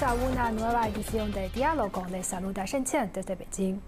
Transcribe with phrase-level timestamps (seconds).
[0.00, 2.06] Bienvenidos a una nueva edición de Diálogo.
[2.10, 3.80] Les saluda Shen Qian desde Beijing.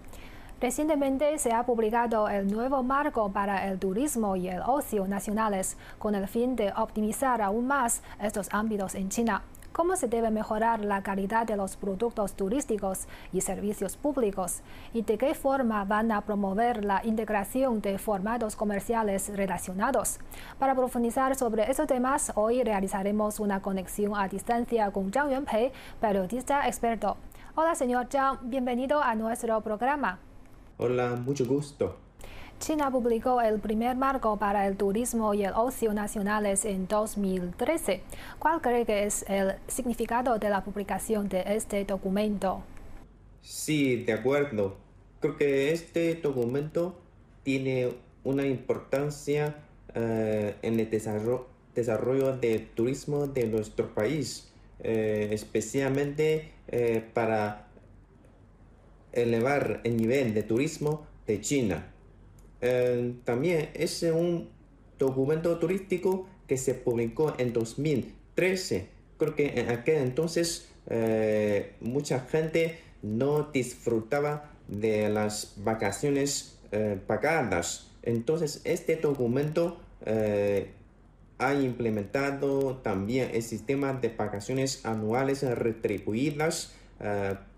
[0.60, 6.14] Recientemente se ha publicado el nuevo marco para el turismo y el ocio nacionales con
[6.14, 9.42] el fin de optimizar aún más estos ámbitos en China
[9.72, 14.60] cómo se debe mejorar la calidad de los productos turísticos y servicios públicos
[14.92, 20.18] y de qué forma van a promover la integración de formatos comerciales relacionados.
[20.58, 26.66] Para profundizar sobre esos temas, hoy realizaremos una conexión a distancia con Zhang Yuanpei, periodista
[26.66, 27.16] experto.
[27.54, 30.18] Hola, señor Zhang, bienvenido a nuestro programa.
[30.78, 31.96] Hola, mucho gusto.
[32.62, 38.02] China publicó el primer marco para el turismo y el ocio nacionales en 2013.
[38.38, 42.62] ¿Cuál cree que es el significado de la publicación de este documento?
[43.40, 44.76] Sí, de acuerdo.
[45.18, 46.94] Creo que este documento
[47.42, 49.56] tiene una importancia
[49.96, 54.52] eh, en el desarrollo, del turismo de nuestro país,
[54.84, 57.66] eh, especialmente eh, para
[59.12, 61.91] elevar el nivel de turismo de China.
[62.62, 64.48] Eh, también es un
[64.96, 68.86] documento turístico que se publicó en 2013.
[69.18, 77.90] Creo que en aquel entonces eh, mucha gente no disfrutaba de las vacaciones eh, pagadas.
[78.02, 79.78] Entonces este documento
[81.38, 86.74] ha implementado también el sistema de vacaciones anuales retribuidas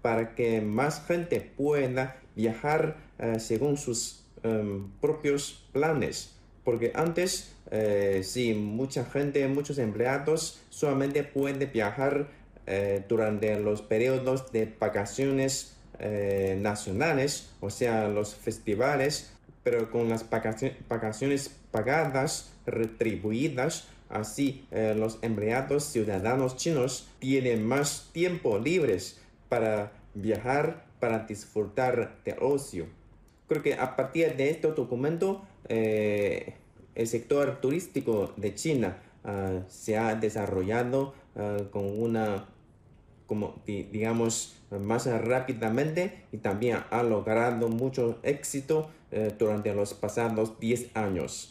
[0.03, 2.99] para que más gente pueda viajar
[3.39, 6.37] según sus Em, propios planes.
[6.65, 12.29] Porque antes, eh, sí, mucha gente, muchos empleados solamente pueden viajar
[12.67, 20.27] eh, durante los periodos de vacaciones eh, nacionales, o sea, los festivales, pero con las
[20.29, 31.21] vacaciones pagadas, retribuidas, así los empleados ciudadanos chinos tienen más tiempo libres para viajar, para
[31.21, 32.87] disfrutar de ocio
[33.49, 36.55] creo que a partir de este documento, eh,
[36.95, 42.47] el sector turístico de China ah, se ha desarrollado ah, con una,
[43.67, 51.51] digamos, más rápidamente y también ha logrado mucho éxito eh, durante los pasados 10 años.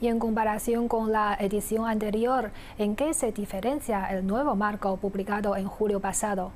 [0.00, 5.56] Y en comparación con la edición anterior, ¿en qué se diferencia el nuevo marco publicado
[5.56, 6.52] en julio pasado?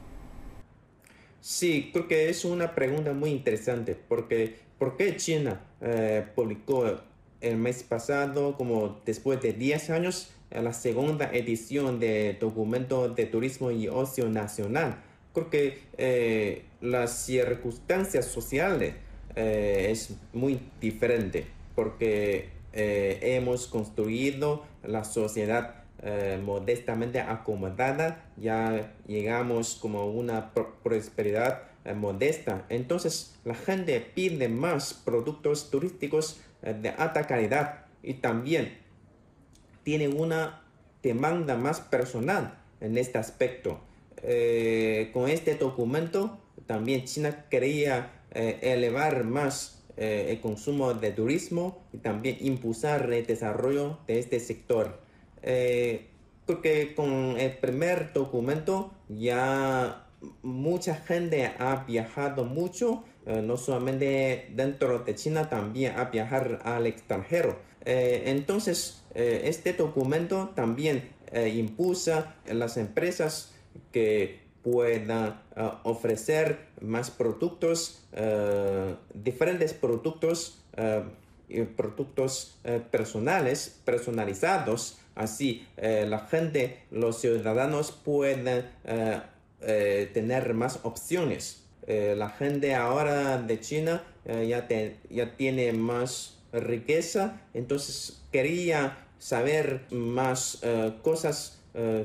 [1.41, 7.01] Sí, creo que es una pregunta muy interesante porque ¿por qué China eh, publicó
[7.41, 13.71] el mes pasado, como después de 10 años, la segunda edición de documento de turismo
[13.71, 15.03] y ocio nacional?
[15.33, 18.95] Creo que eh, las circunstancias sociales
[19.35, 30.07] eh, es muy diferente porque hemos construido la sociedad eh, modestamente acomodada, ya llegamos como
[30.07, 32.65] una prosperidad eh, modesta.
[32.71, 38.79] Entonces la gente pide más productos turísticos eh, de alta calidad y también
[39.83, 40.63] tiene una
[41.03, 43.81] demanda más personal en este aspecto.
[45.13, 53.11] con este documento también China quería elevar más el consumo de turismo y también impulsar
[53.13, 55.10] el desarrollo de este sector
[55.43, 56.07] eh,
[56.47, 60.07] porque con el primer documento ya
[60.43, 66.87] mucha gente ha viajado mucho, eh, no solamente dentro de China, también a viajar al
[66.87, 67.59] extranjero.
[67.85, 73.53] Eh, entonces, este documento también impulsa a las empresas
[73.91, 75.43] que puedan
[75.83, 78.07] ofrecer más productos,
[79.15, 80.63] diferentes productos
[81.77, 82.61] productos
[82.93, 89.21] personales, personalizados Así, eh, la gente, los ciudadanos pueden eh,
[89.61, 91.59] eh, tener más opciones.
[91.87, 94.69] la gente ahora de China ya,
[95.11, 100.63] ya tiene más riqueza, entonces quería saber más
[101.03, 101.59] cosas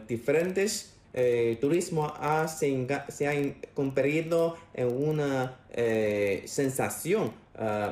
[0.08, 0.96] diferentes.
[1.14, 3.34] El turismo ha, se, se, ha
[3.76, 5.60] convertido en una
[6.46, 7.32] sensación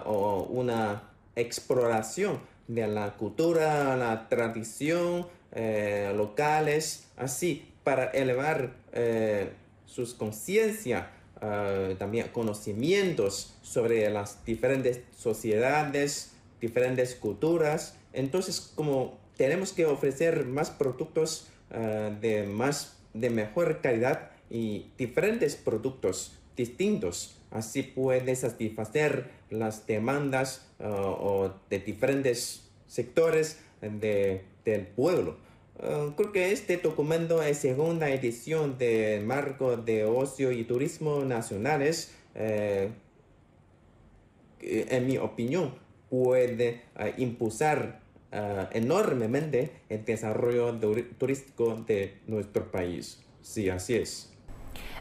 [0.06, 1.04] o una
[1.36, 9.52] exploración de la cultura, la tradición eh, locales, así para elevar eh,
[9.86, 11.12] sus conciencia,
[11.42, 16.32] eh, también conocimientos sobre las diferentes sociedades,
[16.62, 17.98] diferentes culturas.
[18.14, 21.48] Entonces, como tenemos que ofrecer más productos
[22.22, 31.50] de más de mejor calidad y diferentes productos distintos Así puede satisfacer las demandas uh,
[31.70, 35.38] de diferentes sectores del pueblo.
[36.16, 42.16] creo que este documento es segunda edición del marco de ocio y turismo nacionales.
[42.34, 42.96] en
[45.06, 45.76] mi opinión,
[46.10, 46.84] puede
[47.18, 48.00] impulsar
[48.72, 50.74] enormemente el desarrollo
[51.20, 53.22] turístico de nuestro país.
[53.42, 54.33] Sí, así es.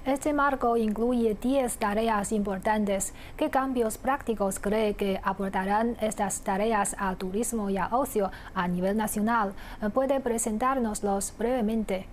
[0.04, 3.14] Este marco incluye 10 tareas importantes.
[3.36, 8.96] ¿Qué cambios prácticos cree que aportarán estas tareas al turismo y al ocio a nivel
[8.96, 9.54] nacional?
[9.94, 12.06] ¿Puede presentárnoslos brevemente?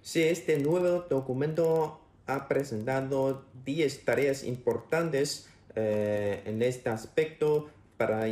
[0.00, 1.98] Sí, este nuevo documento
[2.28, 8.28] ha presentado 10 tareas importantes eh, en este aspecto para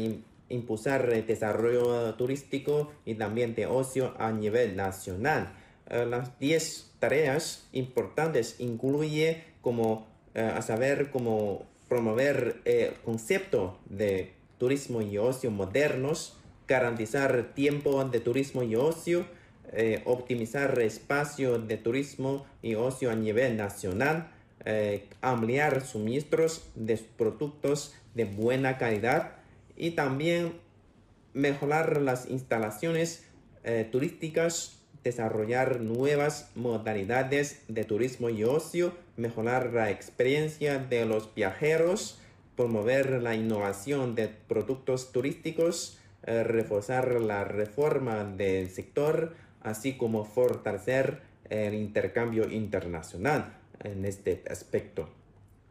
[0.49, 5.53] impulsar el desarrollo turístico y también de ocio a nivel nacional.
[5.93, 14.33] Eh, las 10 tareas importantes incluye como eh, a saber cómo promover el concepto de
[14.57, 19.27] turismo y ocio modernos, garantizar tiempo de turismo y ocio,
[19.73, 24.31] eh, optimizar espacio de turismo y ocio a nivel nacional,
[25.21, 29.33] ampliar suministros de productos de buena calidad
[29.77, 30.53] y también
[31.35, 33.25] mejorar las instalaciones
[33.91, 42.19] turísticas desarrollar nuevas modalidades de turismo y ocio, mejorar la experiencia de los viajeros,
[42.57, 51.21] promover la innovación de productos turísticos, eh, reforzar la reforma del sector, así como fortalecer
[51.51, 55.09] el intercambio internacional en este aspecto.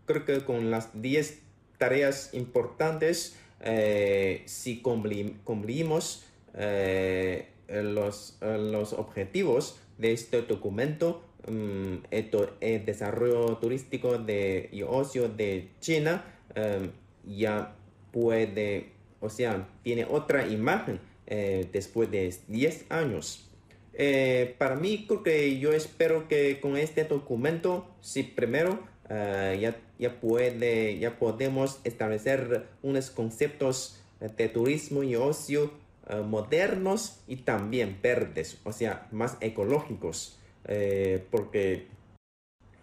[0.05, 1.39] Creo que con las 10
[1.77, 13.57] tareas importantes, eh, si cumplimos eh, los, los objetivos de este documento, mm, el, desarrollo
[13.57, 16.25] turístico de, y ocio de China
[16.55, 16.91] em,
[17.25, 17.75] ya
[18.11, 18.89] puede,
[19.19, 23.47] o sea, tiene otra imagen eh, después de 10 años.
[23.93, 28.79] Eh, para mí, creo que yo espero que con este documento, si primero
[29.09, 35.71] eh, ya, ya, puede, ya podemos establecer unos conceptos de turismo y ocio
[36.11, 41.87] eh, modernos y también verdes, o sea, más ecológicos, eh, porque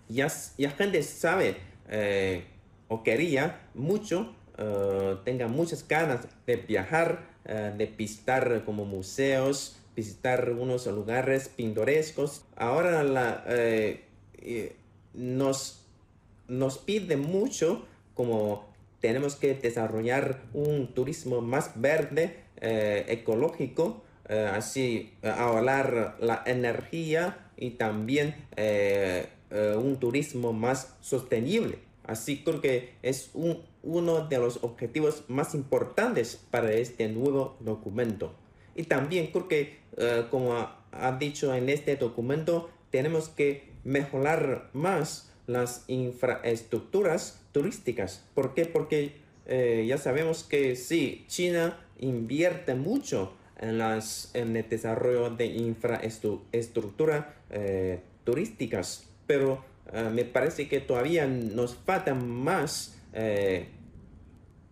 [0.08, 1.58] ya, ya gente sabe
[1.90, 2.44] eh,
[2.88, 4.34] o quería mucho,
[5.24, 12.44] tenga muchas ganas de viajar, de visitar como museos, visitar unos lugares pintorescos.
[12.56, 13.04] Ahora
[15.14, 15.86] nos,
[16.48, 18.68] nos pide mucho como
[19.00, 27.50] tenemos que desarrollar un turismo más verde, eh, ecológico, eh, así eh, ahorrar la energía
[27.56, 28.34] y también
[29.50, 31.78] un turismo más sostenible.
[32.04, 38.34] Así creo que es un, uno de los objetivos más importantes para este nuevo documento.
[38.74, 39.78] Y también creo que,
[40.30, 40.54] como
[40.92, 48.24] ha dicho en este documento, tenemos que mejorar más las infraestructuras turísticas.
[48.34, 48.66] ¿Por qué?
[48.66, 49.16] Porque
[49.48, 58.00] ya sabemos que sí, China invierte mucho en, las, en el desarrollo de infraestructura eh,
[58.24, 63.68] turísticas, pero eh, me parece que todavía nos faltan más eh,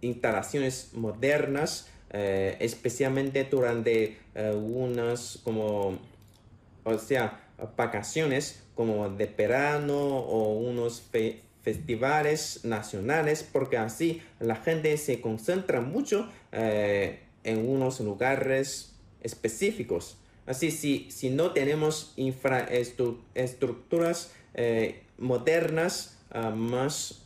[0.01, 5.99] instalaciones modernas, especialmente durante unas como,
[6.85, 7.41] o sea,
[7.77, 11.03] vacaciones como de verano o unos
[11.67, 20.17] festivales nacionales, porque así la gente se concentra mucho eh, en unos lugares específicos.
[20.47, 27.25] Así, si, si no tenemos infraestructuras eh, modernas, ah, más,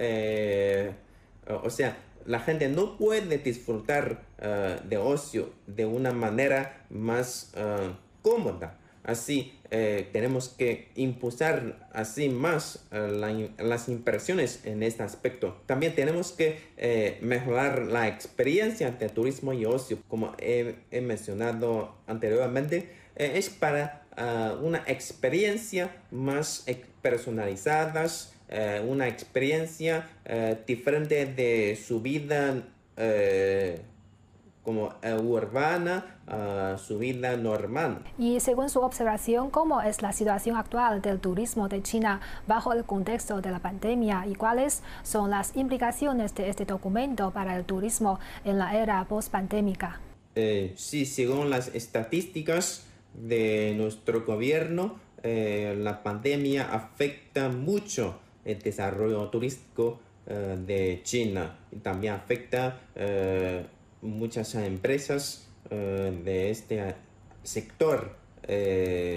[0.00, 0.90] eh,
[1.62, 7.96] o sea, la gente no puede disfrutar ah, de ocio de una manera más ah,
[8.22, 8.76] cómoda.
[9.04, 15.62] Así, eh, tenemos que impulsar así más eh, las inversiones en este aspecto.
[15.66, 22.88] También tenemos que eh, mejorar la experiencia de turismo y ocio, como he, mencionado anteriormente,
[23.14, 26.64] es para ah, una experiencia más
[27.00, 28.06] personalizada,
[28.86, 30.08] una experiencia
[30.66, 32.64] diferente de su vida
[34.62, 38.04] como eh, urbana a su vida normal.
[38.18, 42.84] Y según su observación, ¿cómo es la situación actual del turismo de China bajo el
[42.84, 48.20] contexto de la pandemia y cuáles son las implicaciones de este documento para el turismo
[48.44, 50.00] en la era post-pandémica?
[50.34, 59.28] Eh, sí, según las estadísticas de nuestro gobierno, eh, la pandemia afecta mucho el desarrollo
[59.28, 62.78] turístico de China y también afecta
[64.02, 66.94] muchas empresas eh, de este
[67.42, 68.18] sector.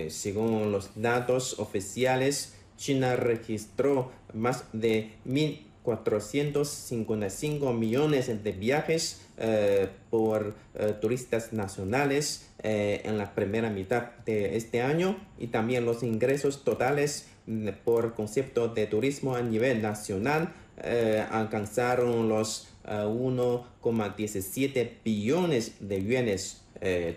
[0.09, 10.93] según los datos oficiales, China registró más de 1.455 millones de viajes eh, por eh,
[11.01, 17.29] turistas nacionales eh, en la primera mitad de este año y también los ingresos totales
[17.47, 20.53] mm, por concepto de turismo a nivel nacional
[21.29, 26.61] alcanzaron los 1,17 billones de yuanes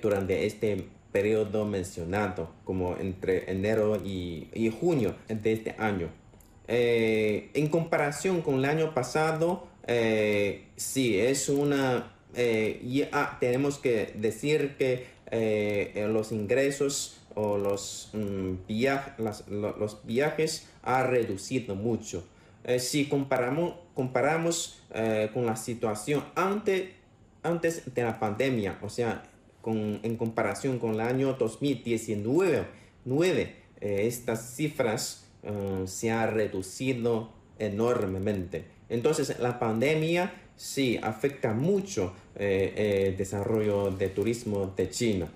[0.01, 6.09] durante este periodo mencionado, como entre enero y, junio de este año.
[6.69, 12.13] en comparación con el año pasado, eh, sí, es una...
[12.35, 13.09] Eh,
[13.41, 18.55] tenemos que decir que eh, los ingresos o los, mm,
[19.49, 22.25] los viajes ha reducido mucho.
[22.67, 24.83] Eh, si comparamos, comparamos
[25.33, 26.91] con la situación antes,
[27.43, 29.25] antes de la pandemia, o sea,
[29.65, 32.67] en comparación con el año 2019,
[33.05, 35.27] 9, estas cifras
[35.85, 38.65] se han reducido enormemente.
[38.89, 45.29] Entonces, la pandemia sí afecta mucho eh, eh, el desarrollo de turismo de China.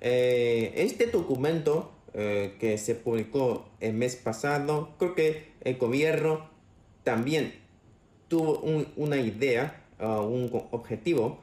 [0.00, 6.48] Eh, este documento que se publicó el mes pasado, creo que el gobierno
[7.04, 7.54] también
[8.28, 8.60] tuvo
[8.96, 11.38] una idea, un objetivo,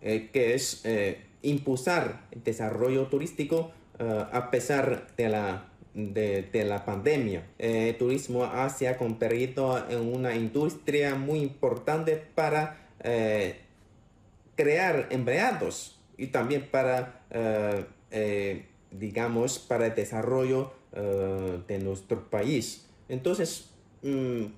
[0.00, 0.82] que es
[1.42, 7.46] impulsar el desarrollo turístico a pesar de la de, la pandemia.
[7.58, 13.60] El eh, turismo se ha convertido en una industria muy importante para eh,
[14.56, 17.22] crear empleados y también para,
[18.10, 22.86] eh, digamos, para el desarrollo de nuestro país.
[23.08, 23.71] Entonces,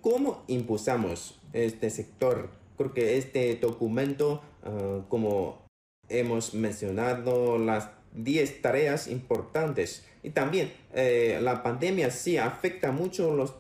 [0.01, 2.51] ¿cómo impulsamos este sector?
[2.77, 4.43] Creo que este documento,
[5.09, 5.65] como
[6.09, 10.05] hemos mencionado, las 10 tareas importantes.
[10.23, 13.55] Y también eh, la pandemia sí afecta mucho los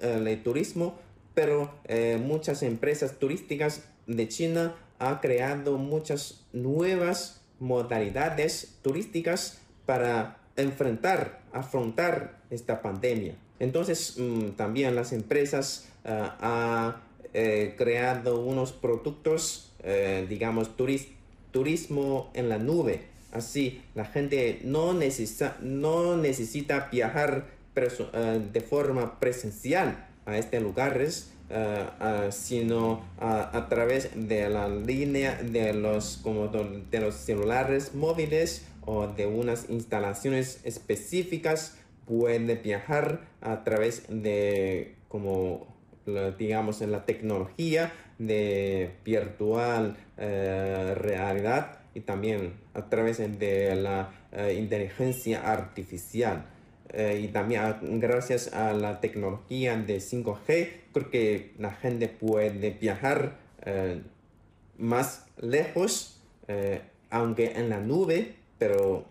[0.00, 0.98] el turismo,
[1.34, 11.40] pero eh, muchas empresas turísticas de China han creado muchas nuevas modalidades turísticas para enfrentar,
[11.52, 13.36] afrontar esta pandemia.
[13.62, 16.96] Entonces mm, también las empresas han
[17.78, 19.72] creado unos productos,
[20.28, 28.60] digamos, turismo en la nube Así, la gente no necesita, no necesita viajar eh, de
[28.60, 36.18] forma presencial a estos lugares, eh, eh, sino a través de la línea de los,
[36.22, 41.78] como de los celulares móviles o de unas instalaciones específicas.
[42.06, 45.66] Puede viajar a través de, como
[46.38, 55.42] digamos, en la tecnología de virtual realidad y también a través de la eh, inteligencia
[55.52, 56.46] artificial.
[56.92, 63.38] Eh, y también gracias a la tecnología de 5G, creo que la gente puede viajar
[63.64, 64.02] eh,
[64.78, 66.18] más lejos,
[67.08, 69.06] aunque en la nube, pero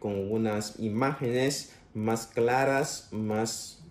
[0.00, 3.82] con unas imágenes más claras, más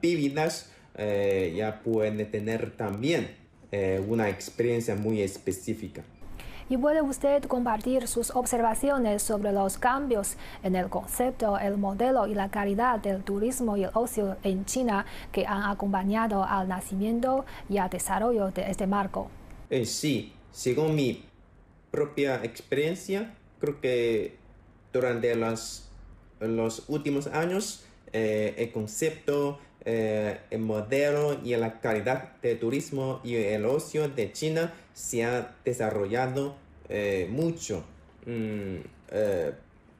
[0.00, 3.34] vívidas, ya puede tener también
[4.08, 6.04] una experiencia muy específica
[6.68, 12.34] y puede usted compartir sus observaciones sobre los cambios en el concepto, el modelo y
[12.34, 17.78] la calidad del turismo y el ocio en China que han acompañado al nacimiento y
[17.78, 19.30] al desarrollo de este marco.
[19.70, 21.24] Eh, sí, según mi
[21.90, 24.36] propia experiencia, creo que
[24.92, 25.34] durante
[26.40, 33.20] los, los últimos años eh, el concepto, eh, el modelo y la calidad del turismo
[33.24, 36.56] y el ocio de China se ha desarrollado
[36.88, 37.84] eh, mucho.
[38.24, 38.76] Mm,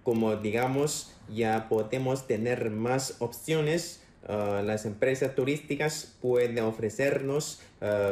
[0.02, 4.02] como digamos, ya podemos tener más opciones.
[4.28, 7.60] Las empresas turísticas pueden ofrecernos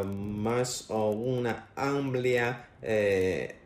[0.05, 3.57] más o una amplia, eh,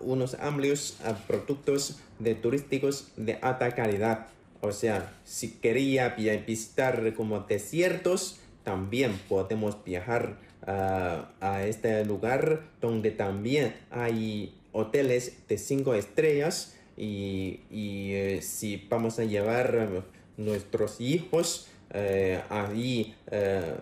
[0.00, 4.26] unos amplios ah, productos de turísticos de alta calidad.
[4.60, 6.16] O sea, si quería
[6.46, 15.94] visitar como desiertos, también podemos viajar a este lugar donde también hay hoteles de cinco
[15.94, 20.04] estrellas y, eh, si vamos a llevar
[20.36, 23.74] nuestros hijos eh, ahí eh,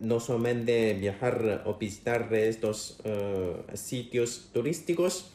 [0.00, 2.98] no solamente viajar o visitar estos
[3.74, 5.32] sitios turísticos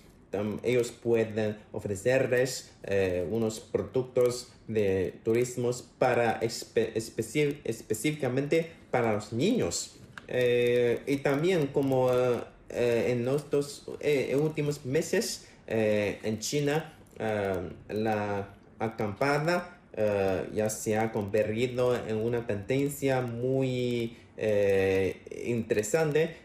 [0.64, 2.72] ellos pueden ofrecerles
[3.30, 9.96] unos productos de turismo para específicamente para los niños.
[10.28, 16.94] Eh, y también como eh, en estos eh, últimos meses en China
[17.90, 18.50] la
[18.80, 19.80] acampada
[20.54, 24.18] ya se ha convertido en una tendencia muy
[25.46, 26.36] interesante,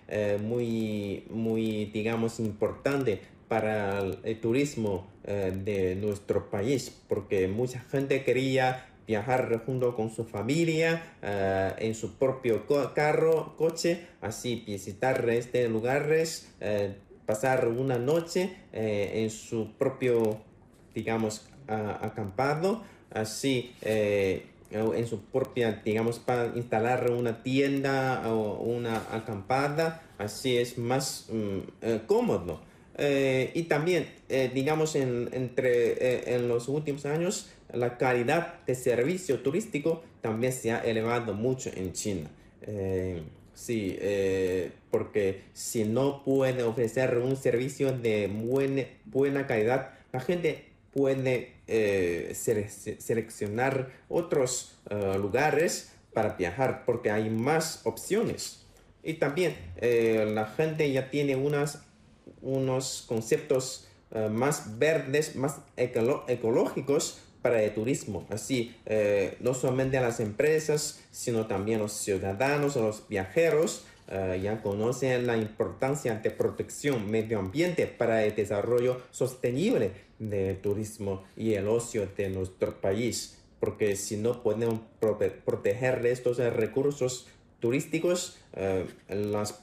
[0.41, 9.63] muy, muy, digamos, importante para el turismo de nuestro país, porque mucha gente quería viajar
[9.65, 16.95] junto con su familia eh, en su propio carro, coche, así visitar este lugares, eh,
[17.25, 20.41] pasar una noche eh, en su propio,
[20.95, 30.57] digamos, acampado, así en su propia, digamos, para instalar una tienda o una acampada, así
[30.57, 32.61] es más mm, cómodo.
[32.99, 34.09] Y también,
[34.55, 40.79] digamos, en, entre, en los últimos años, la calidad de servicio turístico también se ha
[40.79, 42.31] elevado mucho en China.
[42.63, 43.23] Eh,
[43.55, 50.65] sí, eh, porque si no puede ofrecer un servicio de buena, buena calidad, la gente
[50.93, 54.75] puede eh, seleccionar otros
[55.19, 58.65] lugares para viajar porque hay más opciones.
[59.03, 61.85] Y también la gente ya tiene unas,
[62.43, 63.87] unos conceptos
[64.31, 68.27] más verdes, más ecológicos para el turismo.
[68.31, 75.27] Así, eh, no solamente las empresas, sino también los ciudadanos los viajeros eh, ya conocen
[75.27, 82.09] la importancia de protección medio ambiente para el desarrollo sostenible del turismo y el ocio
[82.17, 83.39] de nuestro país.
[83.61, 87.27] Porque si no podemos proteger estos recursos
[87.61, 89.61] turísticos, eh, las,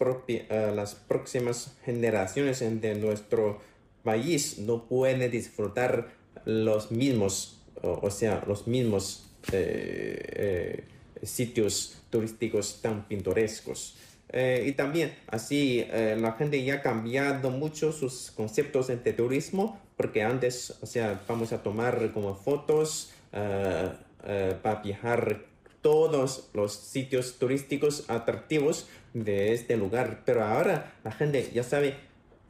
[0.50, 3.62] las próximas generaciones de nuestro
[4.04, 6.10] país no pueden disfrutar
[6.46, 10.84] los mismos o, sea, los mismos eh,
[11.22, 13.98] eh, sitios turísticos tan pintorescos.
[14.30, 20.24] Eh, y también así la gente ya ha cambiado mucho sus conceptos de turismo porque
[20.24, 25.46] antes, o sea, vamos a tomar como fotos para viajar
[25.86, 30.24] todos los sitios turísticos atractivos de este lugar.
[30.26, 31.93] Pero ahora la gente ya sabe,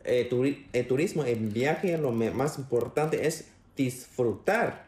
[0.05, 0.29] el
[0.87, 4.85] turismo, el viaje, lo más importante es disfrutar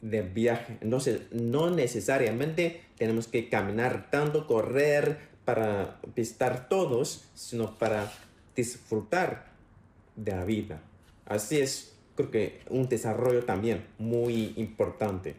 [0.00, 0.78] de viaje.
[0.80, 8.12] Entonces, no necesariamente tenemos que caminar tanto, correr para visitar todos, sino para
[8.56, 9.52] disfrutar
[10.16, 10.82] de la vida.
[11.24, 15.36] Así es, creo que un desarrollo también muy importante.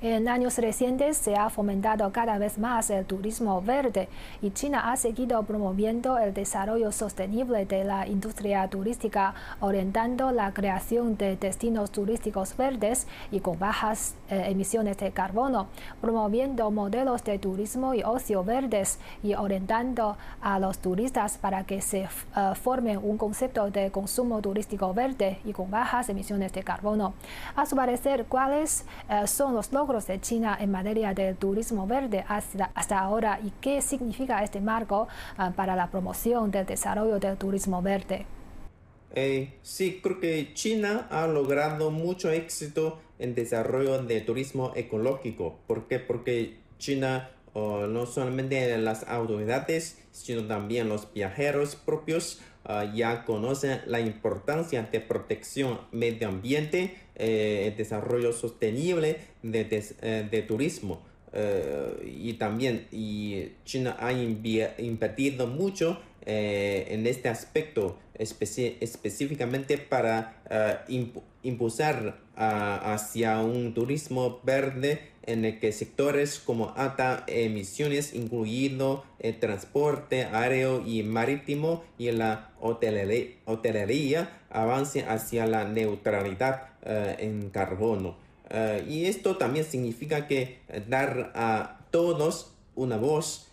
[0.00, 4.08] En años recientes se ha fomentado cada vez más el turismo verde
[4.42, 11.16] y China ha seguido promoviendo el desarrollo sostenible de la industria turística, orientando la creación
[11.16, 15.68] de destinos turísticos verdes y con bajas eh, emisiones de carbono,
[16.00, 22.08] promoviendo modelos de turismo y ocio verdes y orientando a los turistas para que se
[22.60, 27.14] formen un concepto de consumo turístico verde y con bajas emisiones de carbono.
[27.56, 32.24] A su parecer, ¿cuáles eh, son los logros de China en materia de turismo verde
[32.28, 37.82] hasta, ahora y qué significa este marco ah, para la promoción del desarrollo del turismo
[37.82, 38.24] verde.
[39.16, 45.58] Eh, sí, creo que China ha logrado mucho éxito en desarrollo de turismo ecológico.
[45.66, 45.98] ¿Por qué?
[45.98, 53.98] Porque China no solamente las autoridades, sino también los viajeros propios Ah, ya conocen la
[53.98, 61.00] importancia de protección medio ambiente, eh, desarrollo sostenible de, eh, turismo.
[61.32, 65.98] Eh, y también y China ha invertido mucho
[66.28, 70.36] en este aspecto específicamente para
[71.42, 80.24] impulsar hacia un turismo verde en el que sectores como alta emisiones, incluido el transporte
[80.24, 88.16] aéreo y marítimo y la hotelería, hotelería avance hacia la neutralidad eh, en carbono.
[88.48, 93.47] Eh, y esto también significa que dar a todos una voz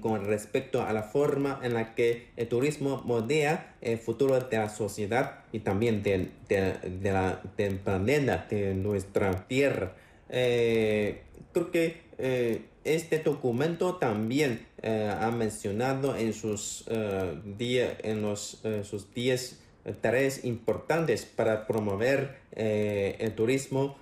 [0.00, 4.70] con respecto a la forma en la que el turismo moldea el futuro de la
[4.70, 9.92] sociedad y también de, de, la, del planeta, de nuestra tierra.
[10.30, 19.12] Eh, creo que eh, este documento también eh, ha mencionado en sus, en los, sus
[19.14, 19.60] 10
[20.00, 23.96] tareas importantes para promover el turismo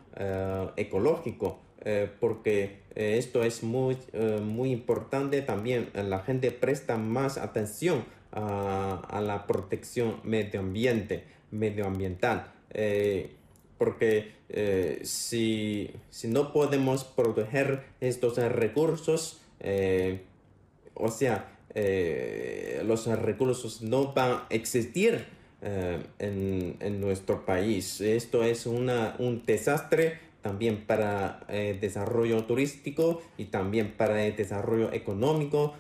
[0.77, 1.66] ecológico.
[1.89, 5.89] Eh, porque eh, esto es muy, eh, muy importante también.
[5.95, 11.23] La gente presta más atención a, la protección medio ambiente,
[11.53, 12.53] medioambiental.
[13.79, 14.33] porque
[15.03, 19.41] si, si, no podemos proteger estos recursos,
[20.95, 21.57] o sea,
[22.85, 25.25] los recursos no van a existir
[25.63, 28.01] en, en, nuestro país.
[28.01, 34.93] Esto es una, un desastre también para el desarrollo turístico y también para el desarrollo
[34.93, 35.75] económico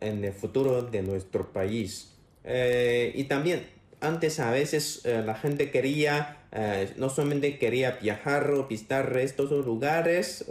[0.00, 2.14] en el futuro de nuestro país.
[2.44, 3.66] y también
[4.00, 10.44] antes a veces la gente quería eh, no solamente quería viajar o visitar estos lugares,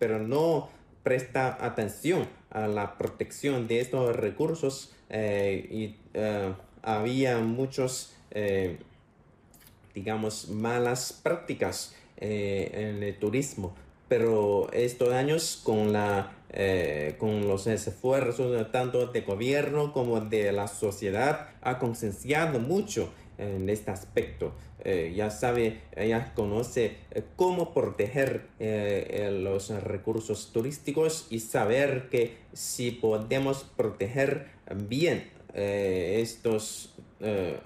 [0.00, 0.68] pero no
[1.04, 8.16] presta atención a la protección de estos recursos eh, y eh, había muchos,
[9.94, 13.74] digamos, malas prácticas en el turismo.
[14.08, 16.32] Pero estos años con la
[17.18, 23.90] con los esfuerzos tanto de gobierno como de la sociedad ha concienciado mucho en este
[23.90, 24.52] aspecto.
[24.84, 32.36] Eh, ya sabe, ya conoce eh, cómo proteger eh, los recursos turísticos y saber que
[32.52, 34.48] si podemos proteger
[34.88, 36.94] bien estos,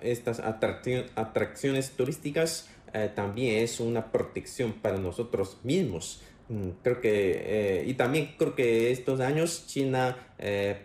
[0.03, 2.69] estas atracciones turísticas,
[3.15, 6.23] también es una protección para nosotros mismos.
[6.49, 10.17] Mm, creo que, y también creo que estos años China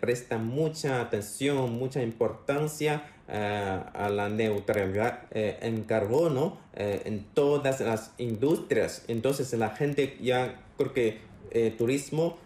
[0.00, 7.80] presta mucha atención, mucha importancia eh, a la neutralidad eh, en carbono eh, en todas
[7.80, 9.06] las industrias.
[9.08, 11.32] Entonces la gente ya creo que
[11.78, 12.38] turismo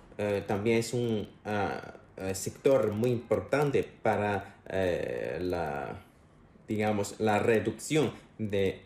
[0.47, 1.95] también es un ah,
[2.35, 4.57] sector muy importante para
[5.41, 6.03] la,
[6.67, 8.81] digamos, la reducción de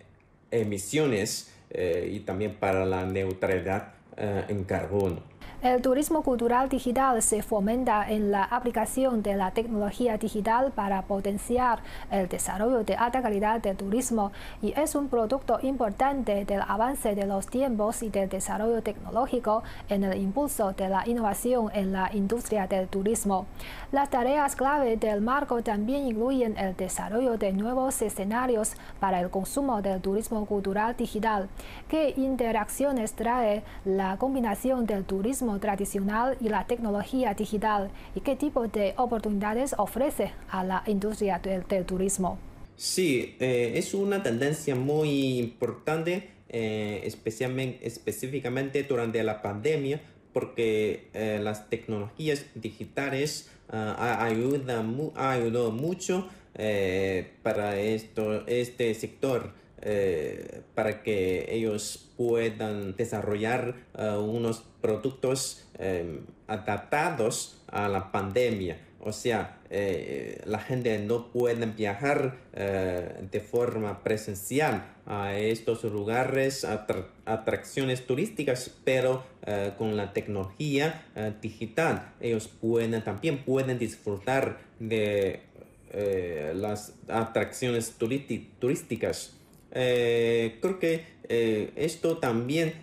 [0.50, 5.29] emisiones y también para la neutralidad en carbono.
[5.62, 11.80] El turismo cultural digital se fomenta en la aplicación de la tecnología digital para potenciar
[12.10, 17.26] el desarrollo de alta calidad del turismo y es un producto importante del avance de
[17.26, 22.66] los tiempos y del desarrollo tecnológico en el impulso de la innovación en la industria
[22.66, 23.44] del turismo.
[23.92, 29.82] Las tareas clave del marco también incluyen el desarrollo de nuevos escenarios para el consumo
[29.82, 31.50] del turismo cultural digital.
[31.86, 38.68] ¿Qué interacciones trae la combinación del turismo tradicional y la tecnología digital y qué tipo
[38.68, 42.38] de oportunidades ofrece a la industria del, turismo.
[42.76, 50.00] Sí, eh, es una tendencia muy importante, eh, especialmente, específicamente durante la pandemia,
[50.32, 56.28] porque eh, las tecnologías digitales uh, ayudan, ha ayudado mucho
[57.42, 59.52] para este sector.
[60.74, 68.78] Para que ellos puedan desarrollar unos productos em, adaptados a la pandemia.
[69.02, 76.66] O sea, eh, la gente no puede viajar eh, de forma presencial a estos lugares,
[77.24, 81.06] atracciones turísticas, pero eh, con la tecnología
[81.40, 85.40] digital ellos pueden, también pueden disfrutar de
[86.54, 89.39] las atracciones turísticas.
[89.72, 91.04] Creo que
[91.76, 92.74] esto también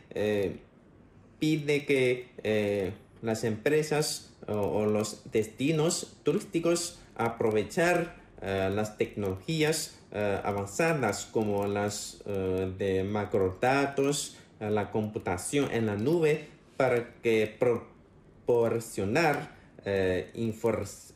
[1.39, 11.25] pide que eh, las empresas o, los destinos turísticos aprovechar eh, las tecnologías eh, avanzadas
[11.25, 16.47] como las de macrodatos, la computación en la nube
[16.77, 19.55] para que proporcionar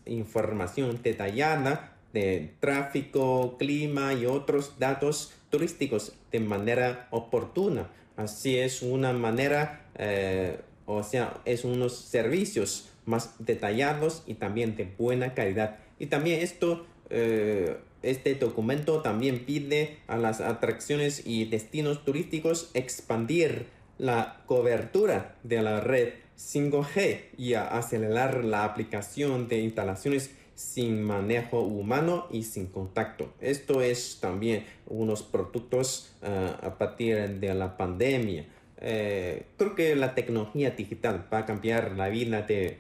[0.06, 7.90] información detallada de tráfico, clima y otros datos turísticos de manera oportuna.
[8.16, 14.90] Así es una manera, eh, o sea, es unos servicios más detallados y también de
[14.98, 15.78] buena calidad.
[16.00, 23.68] Y también esto, eh, este documento también pide a las atracciones y destinos turísticos expandir
[23.98, 32.28] la cobertura de la red 5G y acelerar la aplicación de instalaciones sin manejo humano
[32.32, 33.34] y sin contacto.
[33.42, 38.46] Esto es también unos productos ah, a partir de la pandemia.
[38.82, 42.80] Eh, creo que la tecnología digital va a cambiar la vida de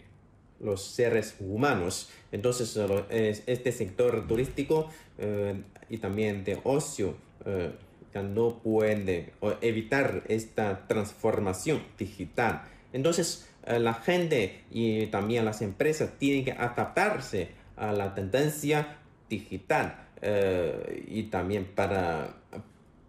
[0.59, 2.09] los seres humanos.
[2.31, 2.77] Entonces,
[3.09, 7.71] este sector turístico eh, y también de ocio eh,
[8.13, 12.63] ya no puede evitar esta transformación digital.
[12.93, 21.03] Entonces, la gente y también las empresas tienen que adaptarse a la tendencia digital eh,
[21.07, 22.35] y también para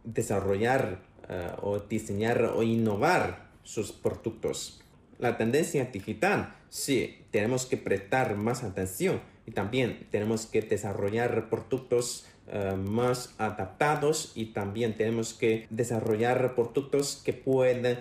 [0.02, 4.80] desarrollar eh, o diseñar o innovar sus productos.
[5.18, 12.26] La tendencia digital, sí, tenemos que prestar más atención y también tenemos que desarrollar productos
[12.48, 17.98] eh, más adaptados y también tenemos que desarrollar productos que pueden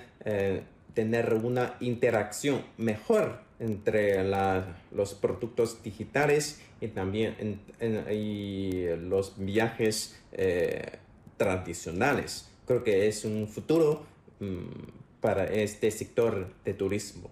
[0.94, 4.24] tener una interacción mejor entre
[4.92, 10.98] los productos digitales y también en, los viajes eh,
[11.38, 12.50] tradicionales.
[12.66, 14.04] Creo que es un futuro
[14.40, 17.30] mm, para este sector de turismo.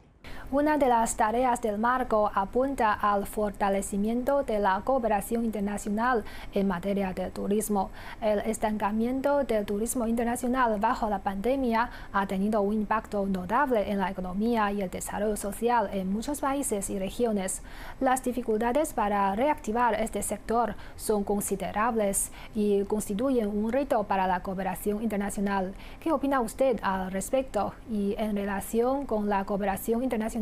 [0.52, 6.24] Una de las tareas del marco apunta al fortalecimiento de la cooperación internacional
[6.56, 7.92] en materia de turismo.
[8.20, 14.10] El estancamiento del turismo internacional bajo la pandemia ha tenido un impacto notable en la
[14.10, 17.62] economía y el desarrollo social en muchos países y regiones.
[18.00, 25.04] Las dificultades para reactivar este sector son considerables y constituyen un reto para la cooperación
[25.04, 25.76] internacional.
[26.00, 27.76] ¿Qué opina usted al respecto?
[27.92, 30.39] Y en relación con la cooperación internacional,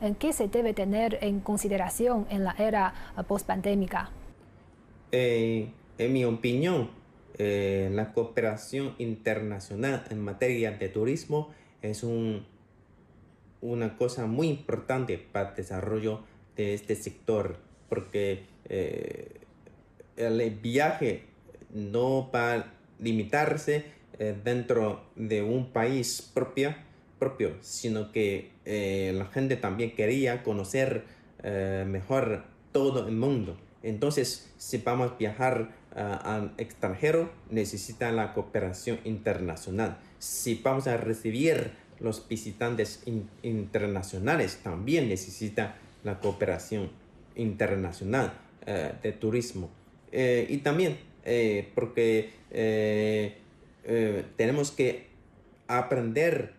[0.00, 2.94] en qué se debe tener en consideración en la era
[3.26, 4.10] postpandémica?
[5.12, 5.68] Eh,
[5.98, 6.90] en mi opinión,
[7.38, 11.50] eh, la cooperación internacional en materia de turismo
[11.82, 12.44] es un,
[13.60, 16.20] una cosa muy importante para el desarrollo
[16.56, 19.40] de este sector, porque eh,
[20.16, 21.22] el viaje
[21.72, 23.84] no va a limitarse
[24.44, 26.72] dentro de un país propio,
[27.18, 31.04] propio, sino que eh, la gente también quería conocer
[31.42, 33.56] eh, mejor todo el mundo.
[33.82, 39.98] Entonces, si vamos a viajar eh, al extranjero, necesita la cooperación internacional.
[40.18, 43.04] Si vamos a recibir los visitantes
[43.42, 46.90] internacionales, también necesita la cooperación
[47.36, 48.32] internacional
[48.66, 49.70] de turismo.
[50.12, 50.98] y también
[51.74, 52.30] porque
[54.36, 55.06] tenemos que
[55.68, 56.52] aprender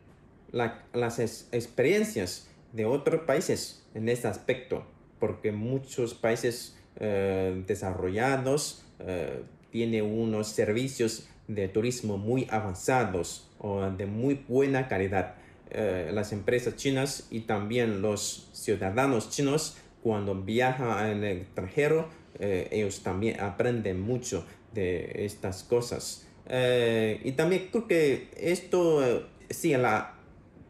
[0.55, 1.19] las
[1.51, 4.85] experiencias de otros países en este aspecto,
[5.19, 9.41] porque muchos países eh, desarrollados eh,
[9.71, 15.35] tienen unos servicios de turismo muy avanzados o de muy buena calidad.
[15.71, 23.39] Eh, las empresas chinas y también los ciudadanos chinos cuando viajan el extranjero, ellos también
[23.39, 26.27] aprenden mucho de estas cosas.
[26.47, 30.14] y también creo que esto, sí, la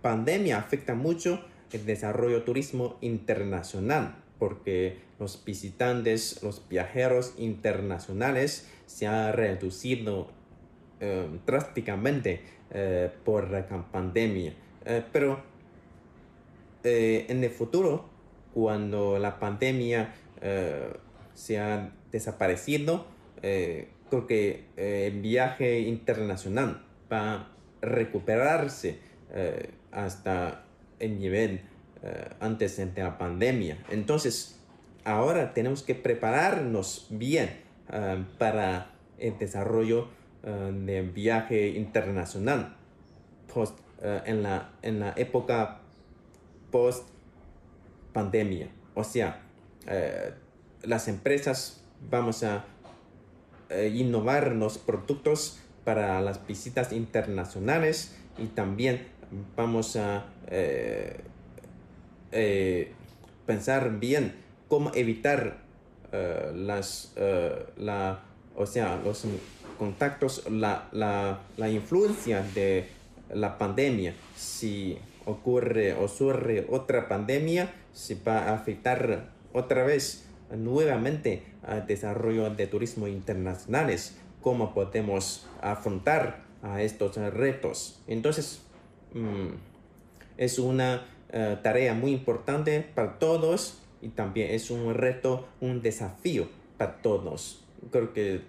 [0.06, 9.34] pandemia afecta mucho el desarrollo turismo internacional porque los visitantes, los viajeros internacionales se han
[9.34, 10.30] reducido
[11.00, 14.54] eh, drásticamente eh, por la pandemia.
[14.86, 15.42] Eh, pero
[16.84, 18.08] en el futuro,
[18.54, 20.14] cuando la pandemia
[21.34, 23.08] se ha desaparecido,
[23.42, 27.48] creo que el viaje internacional va a
[27.82, 29.00] recuperarse
[29.96, 30.66] hasta
[31.00, 31.62] el nivel
[32.04, 33.78] eh, antes de la pandemia.
[33.90, 34.60] Entonces,
[35.06, 37.50] ahora tenemos que prepararnos bien
[37.92, 40.10] eh, para el desarrollo
[40.44, 42.76] uh, de viaje internacional
[43.52, 43.80] post,
[44.26, 45.80] en, la, en la época
[46.70, 47.08] post
[48.12, 48.68] pandemia.
[48.94, 49.42] O sea,
[50.84, 52.66] las empresas vamos a
[53.94, 59.08] innovar los productos para las visitas internacionales y también
[59.56, 61.20] vamos a eh,
[62.32, 62.92] eh,
[63.46, 64.34] pensar bien
[64.68, 65.58] cómo evitar
[66.12, 67.14] eh, las,
[67.78, 68.20] la,
[68.56, 69.26] o sea, los
[69.78, 72.88] contactos, la, la, la, influencia de
[73.34, 74.14] la pandemia.
[74.36, 82.50] Si ocurre o surge otra pandemia, se va a afectar otra vez nuevamente al desarrollo
[82.50, 84.18] de turismo internacionales.
[84.42, 88.00] ¿Cómo podemos afrontar a estos retos?
[88.08, 88.65] Entonces,
[89.16, 89.56] Mm,
[90.38, 96.50] es una eh, tarea muy importante para todos y también es un reto, un desafío
[96.78, 97.64] para todos.
[97.92, 98.42] Creo que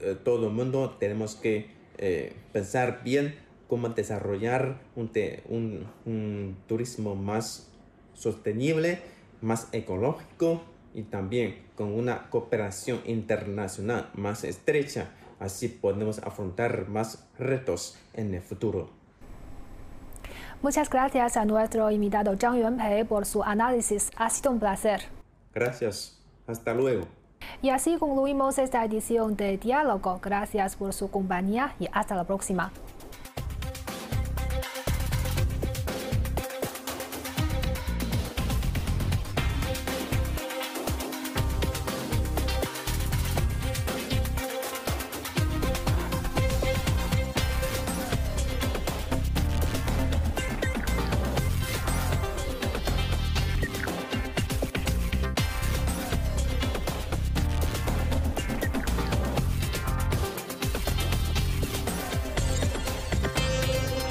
[0.00, 3.36] eh, todo el mundo tenemos que eh, pensar bien
[3.68, 7.70] cómo desarrollar un, un, turismo más
[8.14, 8.98] sostenible,
[9.40, 10.62] más ecológico
[10.94, 15.10] y también con una cooperación internacional más estrecha.
[15.38, 18.97] Así podemos afrontar más retos en el futuro.
[20.60, 24.10] Muchas gracias a nuestro invitado Zhang Yuanpei por su análisis.
[24.16, 25.02] Ha sido un placer.
[25.54, 26.20] Gracias.
[26.48, 27.06] Hasta luego.
[27.62, 30.18] Y así concluimos esta edición de Diálogo.
[30.20, 32.72] Gracias por su compañía y hasta la próxima.